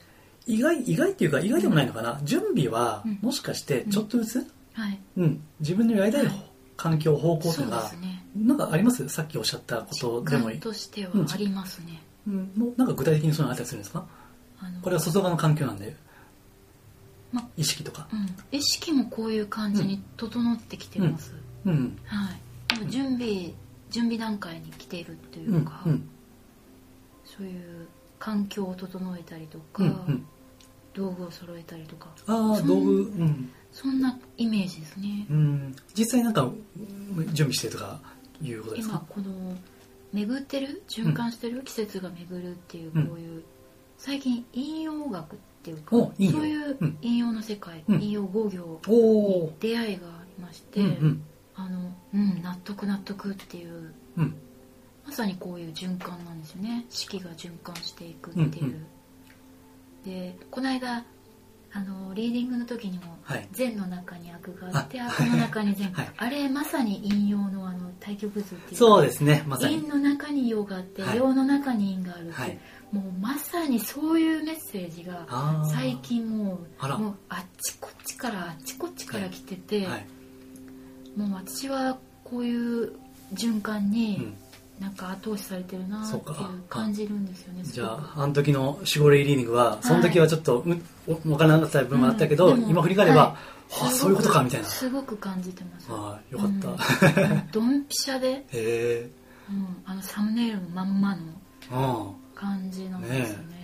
[0.47, 2.19] 意外意外っていうか意外でもないのかな。
[2.23, 3.19] 準備はうん。
[3.21, 4.99] もしかしてちょっとずつ、はい。
[5.17, 5.43] うん。
[5.59, 6.25] 自分のやりたい
[6.81, 9.09] 環境、方向とそいううのがです、ねなんかあります？
[9.09, 10.59] さっきおっしゃったことでもいい。
[10.61, 14.05] としてはありますね、うん、もうなんか具体的にそういうのあったりするんですか？
[14.81, 15.95] これは外側の環境なんで、
[17.33, 18.07] ま意識とか。
[18.13, 21.33] うん、意識もこういう感じに整ってきてます、
[21.65, 21.97] うん。
[22.05, 23.51] はいでも準備
[23.89, 25.81] 準備段階に来ているっていううんか、。
[25.85, 26.09] うん。
[27.25, 27.87] そういう
[28.19, 29.83] 環境を整えたりとか。
[30.91, 33.51] 道具を揃えたりとかああ、道具、うん。
[33.71, 35.75] そんなイメージですね、うん。
[35.95, 36.55] 実際なんか、うん
[37.33, 37.99] 準備してるとか
[38.41, 39.03] いうことですか？
[39.15, 39.55] 今この
[40.13, 43.43] 巡ってる循環してる季節が巡るっていううんこういう、
[43.97, 48.95] 最近引用学っていうかそういううん引用の世界、うん引用語行おに
[49.45, 49.53] お。
[49.59, 50.81] 出会いがありまして。
[51.55, 54.35] あのうん納得納得っていううん。
[55.05, 58.85] まさにこういう循環なんですよね四季が循環していくっていう、うん
[60.05, 61.03] でこの間
[61.71, 63.47] あのリーディングの時にもはい。
[63.51, 69.77] 禅の中に悪があってあ悪の中に禅、はいあれまさに陰陽のあの対極図っていうそうですね、まさに。
[69.77, 72.59] 陰の中に陽があって、はい陽の中に陰があるって、はい。
[72.91, 75.27] もうまさにそういうメッセージが。
[75.71, 80.05] 最近もうあらもうあっちこっちからあっちこっちから来てて、はい。
[81.15, 82.93] もう私はこういう
[83.33, 84.33] 循環うにん。
[84.79, 86.17] なんか後押しされてるなって
[86.69, 92.69] 感じるんですよねじゃあ、あの時の守護霊リーディングは、その時はちょっと、うん、わからなかった部分もあったけど、うん。
[92.69, 93.37] 今振り返れば、は
[93.81, 94.67] ああ、そういうことか、みたいな。
[94.67, 95.87] すごく感じてます。
[95.89, 97.21] ああ、よかった。
[97.21, 97.49] うん。
[97.51, 99.09] ドンピシャで、へえ。
[99.49, 101.21] うん、あのサムネイルのまんまの
[101.71, 103.49] あ感じなんですよね。
[103.49, 103.58] 本当あ、に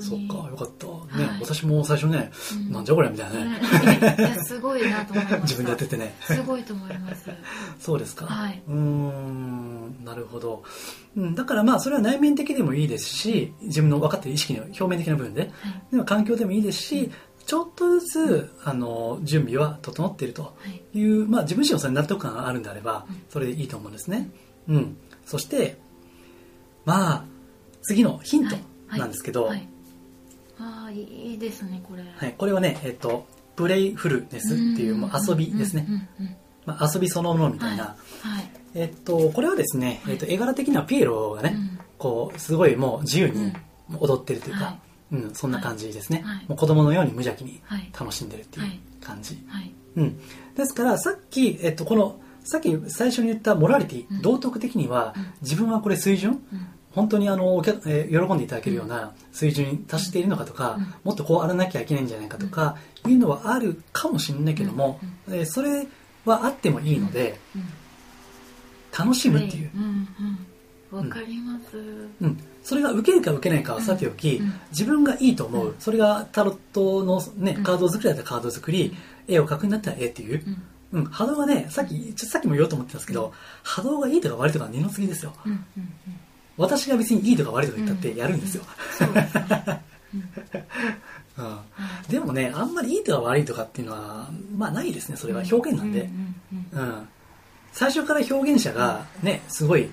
[0.00, 0.86] そっか、よかった。
[1.16, 1.40] ね、はい。
[1.40, 2.72] 私も最初ね、うん。
[2.72, 6.14] なんじゃこりゃみたいなね、すごいなと思いま自分でやっててね。
[6.22, 7.30] すごいと思います。
[7.78, 8.26] そうですか。
[8.26, 8.62] はい。
[8.66, 10.62] うーん、なるほど。
[11.16, 15.50] うん、だからまあ、それは内面的でもいいですし、自分の分かっている意識の表面的な部分で、はい。
[15.90, 17.10] でも環境でもいいですし、
[17.44, 20.50] ちょっとずつ、あの、準備は整っているとは
[20.94, 20.98] い。
[20.98, 24.30] いう、まあ自分自身もそれに納得感があるんであればうん、それでいいと思うんですね。
[24.68, 24.96] うん。
[25.26, 25.78] そして、
[26.84, 27.24] まあ、
[27.82, 28.56] 次のヒント
[28.98, 29.68] なんですけど、はい。
[30.58, 32.04] ああいいですねこれ。
[32.16, 33.26] はい、これはね、えっと、
[33.56, 36.08] プレイフルネスっていうもう遊びですね。
[36.64, 37.96] まあ、遊びそのものみたいな。
[38.20, 38.50] はい。
[38.74, 41.78] えっと、これはですね、えっと、絵柄的にはピエロがね、うん。
[41.98, 43.54] こう、すごいもう自由にうん。
[43.98, 44.78] 踊ってるというか、はい。
[45.12, 46.44] うん、そんな感じですね、はい。
[46.48, 47.90] もう子供のように無邪気にはい。
[47.98, 48.80] 楽しんでるっていうはい。
[49.00, 49.42] 感じ。
[49.48, 49.72] はい。
[49.96, 50.20] うん。
[50.54, 54.22] ですから、さっき、えっと、この、さっき最初に言ったモラリティ、うん。
[54.22, 55.26] 道徳的には、うん。
[55.42, 56.42] 自分はこれ水準？
[56.52, 60.94] うん本当にあの、えー喜んでいただけるような水準に達しているのかとか、うん。
[61.04, 62.76] もっとこうあらなきゃいけないんじゃないかとか、
[63.06, 65.34] いうのはあるかもしれないけども、うん。
[65.34, 65.86] えーそれ
[66.24, 67.64] はあってもいいので、うん。
[68.96, 69.70] 楽しむっていう。
[70.92, 71.78] わかります。
[72.20, 74.52] うん、それが受けるか受けないかはさておき、うん。
[74.70, 75.74] 自分がいいと思う、うん。
[75.78, 77.62] それがタロットの、ねうん。
[77.64, 78.94] カード作りだったらカード作り、
[79.26, 80.42] 絵を描くんだったら絵っていう。
[80.92, 81.00] う、ん。
[81.00, 85.32] うん、波動がねさっきちょっとさっきも言おうと思ってたんですけど、波動がいいとか悪いとかは二の次ですよ。
[85.46, 85.88] うんうんうん
[86.56, 88.64] 私が別にいいとか悪いとか言ったってやるんですよ、
[92.08, 95.42] でもねあんまりいいとか悪いとかっていうのはまあないですねそれは。
[95.50, 96.34] 表現なんで、うん
[96.74, 97.08] うんうんうん、
[97.72, 99.88] 最初から表現者がねすごい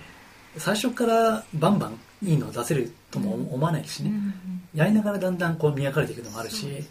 [0.57, 6.67] 最初からバンバンいいのを出せるとも思わないしね、うんうんやりながらだんだんこう磨かれていくのもあるし。
[6.67, 6.83] ね。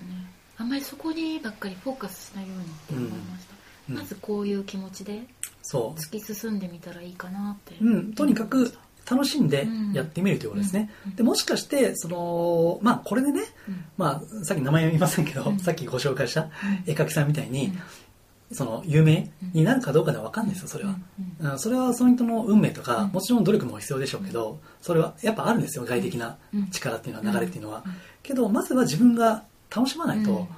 [0.57, 3.55] あんまりそこにばっかりフォーカスしないようにって思いました、
[3.91, 3.95] うん。
[3.99, 5.23] まずこういう気持ちで
[5.63, 8.75] そ突き進んでみたらいいかなって、う、うん、とにかく
[9.11, 11.17] 楽しんでやってみるということですね、うん。
[11.17, 13.85] でもしかしてそのまあこれでね、うん。
[13.97, 15.59] まあ、さっき名前は言いませんけど、うん。
[15.59, 16.49] さっきご紹介したうん
[16.87, 18.57] 絵描きさんみたいに、うん。
[18.57, 20.97] その有名になるかどうかでは分かんないですよそれは、
[21.41, 21.51] うん。
[21.51, 21.59] うん。
[21.59, 23.11] それはその人の運命とか、うん。
[23.13, 26.71] もちろん努力も必要でしょうけどそれはやっぱあるんですよ外的なうん。
[26.71, 27.93] 力っていうのは流れっていうのは、うん。
[28.23, 29.45] けどまずは自分が
[29.75, 30.49] 楽しまないと、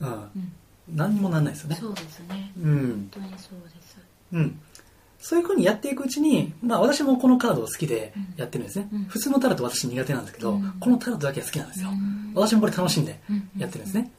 [0.00, 0.18] うん。
[0.94, 1.76] 何にもなんないですよね。
[1.80, 2.52] そうですね。
[2.60, 2.78] うん。
[2.78, 3.98] 本当にそうです。
[4.32, 4.60] うん、
[5.20, 9.04] そういうふうにやっていくうちに、まあ、私もこのカードを好きでやってるんですね、うん。
[9.06, 10.74] 普通のタロット私苦手なんですけど、うん。
[10.78, 12.32] このタロットだけは好きなんですよ、うん。
[12.34, 13.18] 私もこれ楽しんで
[13.58, 14.10] やってるんですね、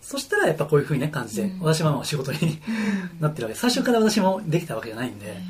[0.00, 1.60] そしたらやっぱこういうふうにね感じで、うん。
[1.60, 3.20] 私はもう仕事にうん。
[3.20, 3.54] なってるわけ。
[3.54, 5.42] で最初から私もできたわけじゃないんで、へ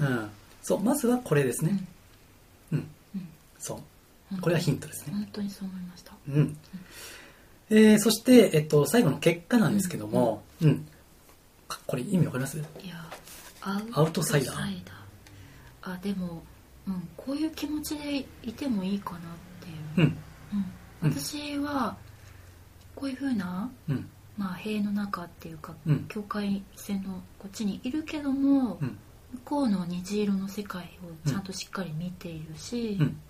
[0.00, 0.30] うん、
[0.62, 1.84] そうまずはこれですーね、
[2.72, 2.78] うん。
[3.14, 3.28] うん。
[3.58, 3.78] そう。
[4.34, 4.40] うん。
[4.40, 5.12] これはヒントですね。
[5.12, 6.12] 本当にそう思いました。
[6.28, 6.56] うん。
[7.70, 10.86] えーそして、えっと、最後の結果なんですけども、うん。
[11.68, 12.58] かこれ意味わかります？
[12.58, 13.03] いや
[13.64, 14.56] アアウトサイダー。
[14.56, 14.80] ー
[15.82, 16.42] あでも、
[16.86, 19.22] うん、こういう気持ちでいてもいいかなっ
[19.96, 20.18] ていう、うん。
[21.02, 21.96] うん、私は
[22.94, 24.08] こういうふうな、うん。
[24.36, 26.04] まあ、塀の中っていうか、うん。
[26.08, 28.98] 境界線のこっちにいるけども、うん。
[29.34, 30.82] 向こうの虹色の世界
[31.26, 33.20] をちゃんとしっかり見ているし、うん。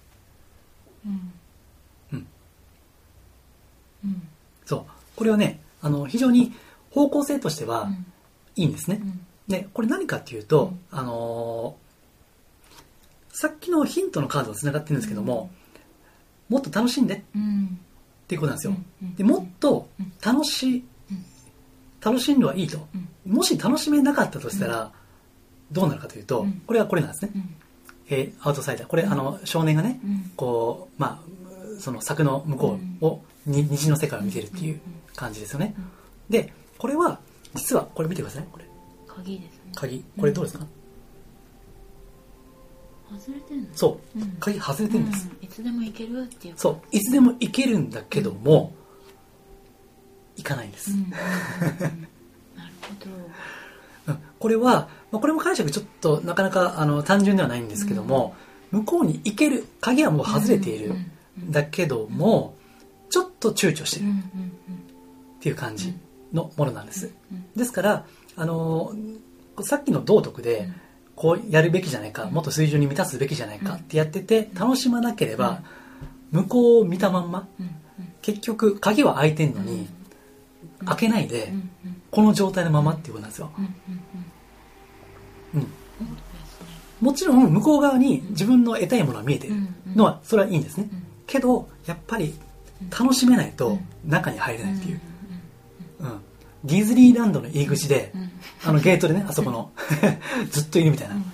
[1.06, 1.32] うん。
[2.12, 2.26] うん。
[4.04, 4.28] うん。
[4.66, 4.84] そう。
[5.16, 6.52] これはねあの非常に
[6.90, 8.06] 方向性としてはうん。
[8.56, 9.00] いいんですね、
[9.48, 11.84] で、これ何かっていうと、うんあのー
[13.36, 15.50] さっきのヒントのカードと繋がってるんですけども、
[16.48, 17.80] もっと楽しんでっうん
[18.28, 18.74] ていうことなんですよ。
[19.02, 19.14] うん。
[19.16, 19.88] でもっと
[20.24, 21.24] 楽しい、うん
[22.00, 22.86] 楽しんではいいと。
[23.26, 23.32] うん。
[23.32, 24.92] もし楽しめなかったとしたら、
[25.72, 26.62] どうなるかというと、うん。
[26.66, 27.32] これはこれなんですね。
[27.34, 27.54] うん。
[28.08, 28.86] えーアウトサイダー。
[28.86, 30.30] これ、あの、少年がね、うん。
[30.36, 34.80] こう、まあ、その柵の向こうを、に虹の世界を見てるっていう
[35.16, 35.74] 感じですよね。
[35.76, 35.84] うん
[36.30, 37.18] で、これは、
[37.54, 38.44] 実は、これ見てください。
[38.52, 38.64] これ、
[39.16, 39.72] 鍵ですね。
[39.74, 40.04] 鍵？
[40.18, 40.66] これどうですか、
[43.10, 43.68] 外れてんの？
[43.74, 44.18] そう。
[44.18, 44.36] うん。
[44.40, 45.28] 鍵外れてるんです。
[45.28, 45.44] うん。
[45.44, 46.80] いつでも行けるっていうそう。
[46.90, 48.72] いつでも行けるんだけども、
[50.36, 50.90] 行かないんです。
[50.90, 51.10] うんうんうん。
[51.10, 51.12] うん
[52.56, 52.94] なるほ
[54.06, 54.12] ど。
[54.12, 58.34] う んこれは、まあ、これも解釈ちょっとなかなかあの単純ではないんですけども、
[58.70, 60.86] 向こうに行ける鍵はもう外れている。
[60.86, 61.10] うんうん
[61.50, 62.54] だけども、
[63.10, 64.06] ちょっと躊躇してる。
[64.06, 64.20] うんうんっ
[65.40, 65.92] ていう感じ
[66.32, 67.10] のものなんです。
[67.32, 67.44] うん。
[67.56, 69.18] ですから、あのー
[69.62, 70.74] さっきの道徳でうん。
[71.16, 75.62] こうやるべきじゃないか、もっと水準に満たすべきじゃないかってやってて楽しまなければ、
[76.32, 77.70] 向こうを見たまんまうん。
[78.20, 79.66] 結局鍵は開いてんのうん。
[79.66, 79.88] に、
[80.84, 81.52] 開けないで
[82.10, 83.52] この状態のままっていうことなんですよ。
[85.54, 85.66] うん。
[87.00, 89.54] もちろん向こう側に自分の得たいものは見えてる
[89.94, 91.04] のはそれはいいんですね、うん。
[91.28, 92.34] けどやっぱり
[92.90, 95.00] 楽しめないと中に入れないっていう、
[96.00, 96.20] うん
[96.64, 98.20] ディズニーランドの入り口で、うん。
[98.22, 98.30] うん
[98.66, 99.70] あのゲートでねあそこの。
[100.50, 101.24] ずっといるみたいな、うん。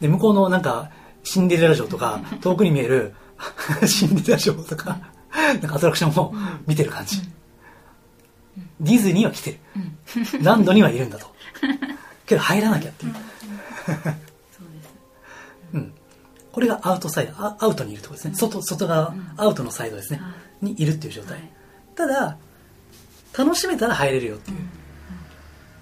[0.00, 0.90] で向こうのなんか
[1.22, 3.14] シンデレラ城とか遠くに見える
[3.86, 4.98] シンデレラ城とか
[5.32, 6.34] なんかアトラクションも
[6.66, 7.22] 見てる感じ、
[8.80, 9.58] ディズニーは来てる。
[10.34, 10.42] うん。
[10.42, 11.26] ランドにはいるんだと。
[12.26, 14.20] けど入らなきゃっていう、そうです。
[15.74, 15.92] うん、
[16.52, 18.34] これがアウトサイドアアウトにいるところですね。
[18.34, 19.32] 外外側、うん。
[19.36, 21.52] アウトのサイドですね、はにいるっていう状態、はい。
[21.94, 22.36] ただ
[23.36, 24.58] 楽しめたら入れるよっていう、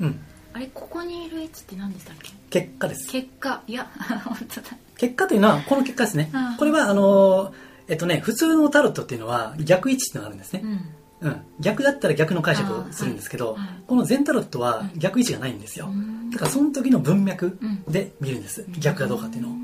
[0.01, 0.21] うん。
[0.53, 2.33] あれここにいる位置って何でしたっけ？
[2.51, 3.11] 結果です。
[3.11, 3.63] 結果。
[3.67, 3.91] いや
[4.25, 4.77] 本当だ。
[4.97, 6.31] 結果というのはこの結果ですね。
[6.59, 11.29] これはあのーえっとね普通のタロットっていうのは逆位置っていうのがあるんですね、うん。
[11.29, 16.29] うん、逆だったら逆の解釈をするんですけど、はいこの全タロットは逆位置がないんですよ、うん。
[16.31, 17.83] だからその時の文脈うん。
[17.91, 19.57] で見るんです、逆かどうかっていうのを、ん。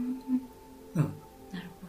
[0.94, 1.12] うん、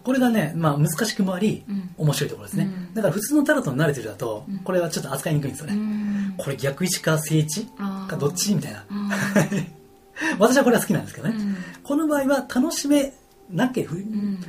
[0.04, 1.90] これがね、まあ、難しくもあり、うん。
[1.98, 2.94] 面白いところですね、うん。
[2.94, 4.58] だから普通のタロットに慣れてるだと、うん。
[4.60, 8.10] これはちょっと扱いにくいんですよどね、うんこれ逆位置か正位置あー。
[8.10, 8.56] かどっち？
[8.56, 8.86] みたいな。
[8.90, 9.16] あ
[10.40, 11.36] 私はこれは好きなんですけどね、
[11.84, 13.14] この場合は楽しめ
[13.52, 14.40] なけふうん。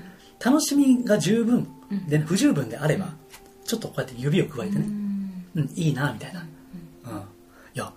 [0.44, 2.06] 楽しみが十分うん。
[2.06, 3.14] で、不十分であれば
[3.64, 5.44] ちょっとこうやって指を加えてうね、ん。
[5.56, 6.46] うん、いいなみたいな、
[7.06, 7.12] うん。
[7.12, 7.22] うん、い
[7.74, 7.92] や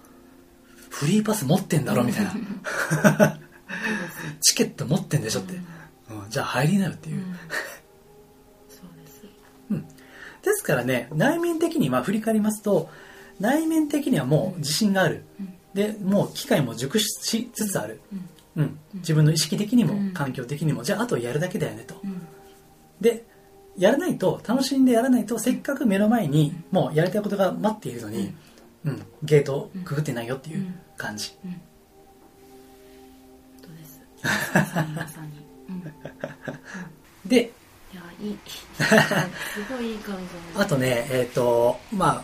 [0.90, 3.40] フリーパス持ってんだろみたいな。
[4.42, 5.62] チケット持ってんでしょって、うん、
[6.30, 7.24] じゃあ入りなよっていう、うん。
[8.70, 9.22] そうです。
[10.42, 12.90] ですからね内面的にまあ振り返りますと
[13.40, 15.54] 内面的にはもう自信がある、うん。
[15.74, 18.30] でもう機会も熟しつつある、うん。
[18.58, 20.12] うん、自分の意識的にもうん。
[20.14, 22.00] 環境的にも、じゃああとやるだけだよねと。
[22.04, 22.28] うん。
[23.00, 23.26] で
[23.78, 28.34] やらないと楽しんでやらないとせっかく目の前にもうやりたいことが待っているのに、
[28.84, 29.02] うん。
[29.24, 31.62] ゲートをくぐってないよっていう感じ、うん。
[33.62, 33.70] そ
[35.70, 35.84] うん
[37.26, 37.52] で
[37.92, 38.38] いやいい。
[38.76, 40.22] すごいいい感じ
[40.60, 42.24] あとねえっ、とまあ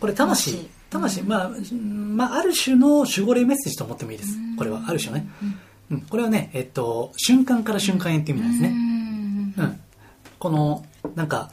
[0.00, 0.68] これ魂。
[0.90, 4.36] 魂、まあ、まあある種の守護霊メッセージと思ってもいいです。
[4.56, 5.28] これはある種ね、
[5.90, 8.66] うん、これはねえっ、と瞬間から瞬間へっていう意味なんで
[9.54, 9.80] すね、うん、
[10.38, 10.84] この
[11.14, 11.50] なんか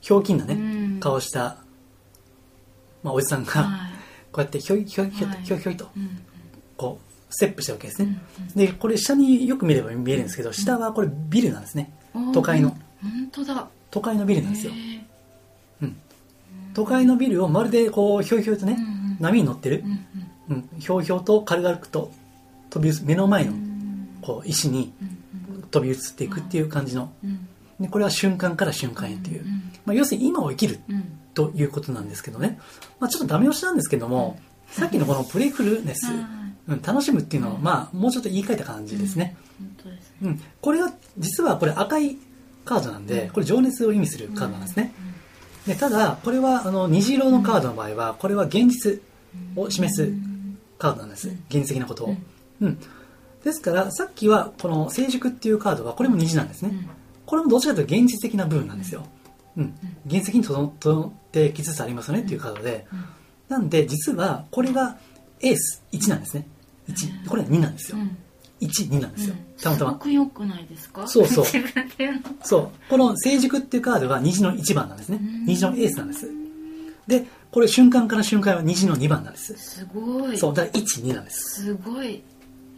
[0.00, 1.00] ひょうきんなね、うん。
[1.00, 1.58] 顔した、
[3.02, 3.92] まあ、おじさんが、はい。
[4.32, 5.42] こうやってひょいひょいひょいはい。
[5.44, 6.18] ひょいひょいとうん
[6.76, 11.92] こうステップしたわけですね、うんでこれ下によく見れば見えるんですけど下はこれビルなんですね。
[12.14, 12.70] うん都会の。
[12.70, 13.68] 本当だ。
[13.90, 14.72] 都会のビルなんですよ。
[14.72, 14.86] へー。
[14.86, 14.91] うん
[16.74, 19.16] 都会のビルをまるでこうひょいひょいとね、うんうん。
[19.20, 19.84] 波に乗ってる。
[20.48, 22.12] う、んうん、ひょうひょうと軽々と
[22.70, 27.12] 飛び移目の前のうんこう石にうん飛び移っていくっていう感じの。
[27.90, 32.58] これは瞬間から瞬間へっていう、うんまあ、要するに今を生きるうんということなんですけどね、
[33.00, 36.06] まあ、ちょっとダメ押しなんですけども、さっきのこのプレイフルネス、
[36.86, 37.62] 楽しむっていうのは、うん。
[37.62, 39.34] まあ、もうちょっと言い換えた感じですね、
[40.22, 40.40] うん。
[40.60, 42.18] これは実はこれ赤い
[42.64, 44.92] カードなんでこれ情熱を意味するカードなんですね、
[45.66, 49.00] でただこれはあの虹色のカードの場合はこれは現実
[49.56, 50.12] を示す
[50.78, 51.28] カードなんです。
[51.48, 52.16] 現実的なことを、
[52.60, 52.78] うん、
[53.44, 56.90] ですからさっきはこの成熟っていうカードはこれも虹なんですね、うん。
[57.24, 59.06] これもどちらかというと現実的な部分なんですよ、
[59.56, 59.74] うん、
[60.06, 63.04] 現実的に整ってきつつありますよねっていうカードで、うん。
[63.48, 64.96] なんで実はこれが
[65.40, 66.46] エース1なんですね。
[66.88, 68.16] 1これは2なんですよ、うん
[68.66, 69.62] 12なんですよ、うん。
[69.62, 69.92] たますたま。
[69.92, 71.06] ごくないですか？
[71.06, 71.44] そうそう。
[72.42, 72.68] そう。
[72.88, 75.18] この成熟っていうカードが虹の1番なんですね。
[75.20, 75.46] うん。
[75.46, 76.28] 虹のエースなんです。
[77.06, 79.54] で、これ瞬間から瞬間は虹の2番なんです。
[79.56, 80.38] すごい。
[80.38, 81.62] そう、だから1、2なんです。
[81.64, 82.22] すごい。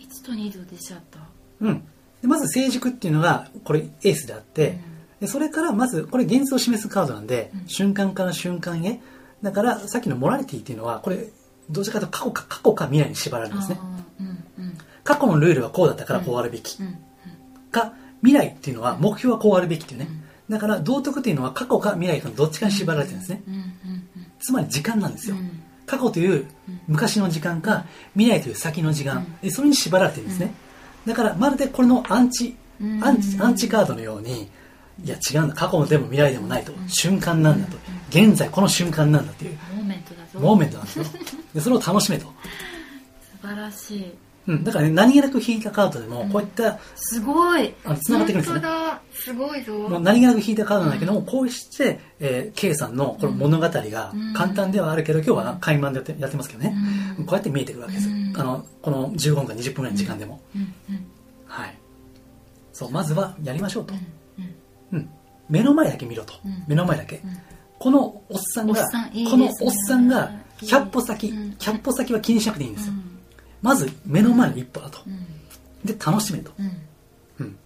[0.00, 1.18] 1と2と出ちゃった。
[1.60, 1.82] うん。
[2.22, 4.78] でまず成熟っていうのが、これエースであって、
[5.20, 7.68] でそれからまず、これ現実を示すカードなんで、うん。
[7.68, 9.00] 瞬間から瞬間へ。
[9.42, 11.28] だから、さっきのモラリティっていうのは、これ、
[11.70, 13.78] どちらかというと過去か、過去か未来に縛られるんですね。
[15.04, 16.82] 過去のルールはこうだったからこうあるべき。
[16.82, 16.98] うん
[17.74, 20.06] か、未来っていうのは目標はこうあるべきっていうね。
[20.48, 20.54] うん。
[20.54, 23.42] だから、道徳っていうのは過去か未来かのどっちかに縛られてるんですね。
[24.40, 25.36] つまり時間なんですよ。
[25.36, 25.60] うん。
[25.84, 26.46] 過去という
[26.86, 30.54] 昔の時間か、未来という先の時間、でそれに縛られてるんですね。
[31.04, 33.04] だから、まるでこれのアンチ、うん。
[33.04, 34.48] アンチ、アンチカードのように、
[35.04, 37.76] いや違うんだ、過去でも未来でもないと、瞬間なんだと、
[38.10, 40.40] 現在この瞬間なんだっていう、モーメントだぞ。
[40.40, 41.04] モーメントなんですよ。
[41.54, 42.26] でそれを楽しめと。
[43.42, 44.12] 素晴らしい
[44.46, 47.74] うん、だからね、何気なく引いたカードでも、こういった、すごい。
[47.84, 48.60] あの繋がってくるんですね。
[48.60, 49.02] 本当だ。
[49.12, 49.72] すごいぞ。
[49.72, 54.34] もう何気なく引いたカードなんだけども、こうして、えー、K さんのこの物語がうん。
[54.34, 56.74] 簡単ではあるけど、今日は開満でやってやってますけどね、
[57.18, 57.24] うん。
[57.24, 58.08] こうやって見えてくるわけです。
[58.08, 58.32] うん。
[58.36, 60.40] あの、この15分か20分ぐらいの時間でも。
[60.54, 60.60] うん。
[60.62, 61.06] うん。
[61.46, 61.78] はい。
[62.72, 63.94] そう、まずはやりましょうと。
[64.38, 64.98] うん。
[64.98, 65.10] うん。
[65.48, 66.34] 目の前だけ見ろと。
[66.44, 66.64] うん。
[66.66, 67.16] 目の前だけ。
[67.16, 67.38] うん。
[67.78, 69.30] このおっさんが、いいね。
[69.30, 71.56] このおっさんが100歩先、うん。
[71.58, 72.94] 100歩先は気にしなくていいんですよ。
[73.64, 75.00] うんまず目の前の一歩だと。
[75.06, 75.26] うん
[75.84, 76.50] で、楽しめと。
[76.58, 76.66] うん
[77.40, 77.58] うん。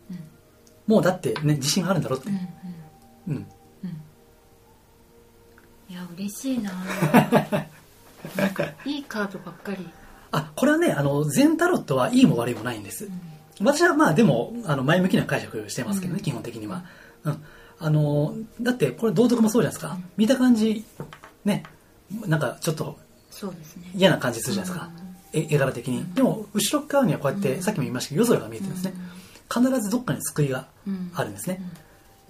[0.86, 2.34] もうだってね、自信があるんだろってうん。
[2.34, 3.46] うんうん。
[3.84, 3.96] うん
[5.90, 6.70] いや嬉しいな
[8.36, 9.88] なんかいいカードばっかり
[10.30, 13.08] あ、これはね、あの、全タロットはいいも悪いもないんです。
[13.60, 16.84] 私はまあでも、あの、前向きな解釈してますけどね、うん基本的には。
[17.24, 17.42] うん。
[17.80, 19.98] あの、だってこれ道徳もそうじゃないですか。
[20.16, 20.84] 見た感じ、
[21.44, 21.62] ね、
[22.26, 22.98] なんかちょっと
[23.30, 24.90] そうですね嫌な感じするじゃないですか。
[25.32, 26.04] え絵柄的に。
[26.14, 28.94] でも、後ろ側にはこうやって、うんさっきも言いましたけど、夜空が見えてるんですね。
[29.52, 31.60] 必ずどっかに救いがうんあるんですね。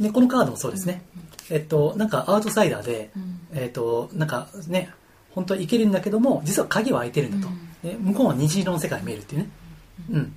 [0.01, 1.03] で、このカードもそうですね。
[1.51, 4.91] えっと、なんかアウトサイダーで、うんえっと、なんかね、
[5.31, 7.53] 本当はいけるんだけども、実は鍵は開いてるんだと。
[7.83, 9.49] で向こうは虹色の世界が見えるっていうね。
[10.11, 10.37] うん。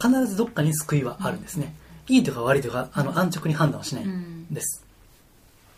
[0.00, 1.74] 必ずどっかに救いはあるんですね。
[2.08, 4.84] いいとか悪いとか、あの、安直に判断はしないんです。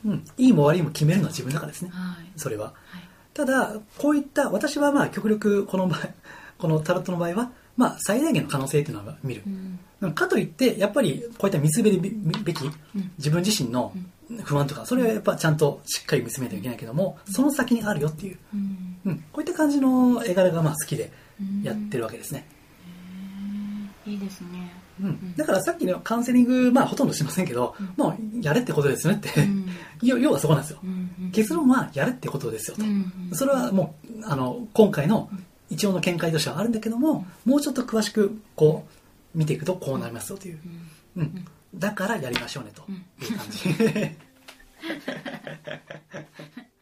[0.05, 0.25] うん。
[0.37, 1.91] いいも悪いも決めるのは自分だからですね。
[1.93, 2.67] はいそれは。
[2.67, 6.01] はいただ、こういった、私はまあ極力この場合、
[6.59, 9.43] このタロットの場合は、まあ最大限の可能性っていうのは見る。
[10.01, 10.07] う。
[10.07, 10.13] ん。
[10.13, 13.11] かといって、やっぱりこういった見つめるべきうん。
[13.19, 13.93] 自分自身の
[14.45, 18.99] 不安とか、それはやっぱちゃんとしっかり見つめないといけないけども、その先にあるよっていう、うん。
[19.05, 21.11] うん、こういった感じの絵柄がまあ好きで
[21.63, 22.47] やってるわけですね。
[24.07, 29.67] いいですねうん、だからさっきのカウンセリング、まあほとんどしませんけど、もうやれってことですよねって、うん。
[30.03, 30.79] 要要はそこなんですよ。
[30.83, 32.85] うん結論はやれってことですよと。
[32.85, 35.29] うんそれはもう、あの、今回の
[35.71, 38.87] 一応の見解としてはあるんだけども、もうちょっと詳しく、こ
[39.35, 40.61] う、見ていくとこうなりますよという。
[41.17, 41.23] うん。
[41.23, 41.45] うん。
[41.75, 43.59] だからやりましょうねとうんいう感じ。